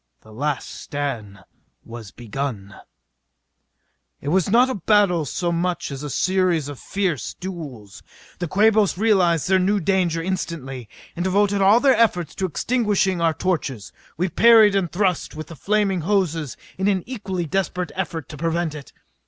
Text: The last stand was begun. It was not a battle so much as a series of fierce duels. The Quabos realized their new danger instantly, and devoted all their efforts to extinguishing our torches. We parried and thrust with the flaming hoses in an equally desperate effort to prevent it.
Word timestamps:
The 0.21 0.33
last 0.33 0.67
stand 0.67 1.43
was 1.85 2.09
begun. 2.09 2.73
It 4.19 4.29
was 4.29 4.49
not 4.49 4.67
a 4.67 4.73
battle 4.73 5.25
so 5.25 5.51
much 5.51 5.91
as 5.91 6.01
a 6.01 6.09
series 6.09 6.67
of 6.67 6.79
fierce 6.79 7.35
duels. 7.35 8.01
The 8.39 8.47
Quabos 8.47 8.97
realized 8.97 9.47
their 9.47 9.59
new 9.59 9.79
danger 9.79 10.19
instantly, 10.19 10.89
and 11.15 11.23
devoted 11.23 11.61
all 11.61 11.79
their 11.79 11.95
efforts 11.95 12.33
to 12.33 12.47
extinguishing 12.47 13.21
our 13.21 13.35
torches. 13.35 13.93
We 14.17 14.27
parried 14.27 14.73
and 14.75 14.91
thrust 14.91 15.35
with 15.35 15.45
the 15.49 15.55
flaming 15.55 16.01
hoses 16.01 16.57
in 16.79 16.87
an 16.87 17.03
equally 17.05 17.45
desperate 17.45 17.91
effort 17.93 18.27
to 18.29 18.37
prevent 18.37 18.73
it. 18.73 18.91